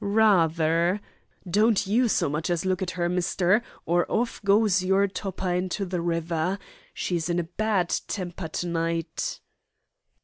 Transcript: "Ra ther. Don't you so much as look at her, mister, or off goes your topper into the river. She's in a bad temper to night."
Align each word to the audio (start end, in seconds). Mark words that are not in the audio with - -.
"Ra 0.03 0.47
ther. 0.47 0.99
Don't 1.47 1.85
you 1.85 2.07
so 2.07 2.27
much 2.27 2.49
as 2.49 2.65
look 2.65 2.81
at 2.81 2.89
her, 2.97 3.07
mister, 3.07 3.61
or 3.85 4.11
off 4.11 4.41
goes 4.41 4.83
your 4.83 5.07
topper 5.07 5.53
into 5.53 5.85
the 5.85 6.01
river. 6.01 6.57
She's 6.91 7.29
in 7.29 7.37
a 7.37 7.43
bad 7.43 7.89
temper 8.07 8.47
to 8.47 8.67
night." 8.67 9.41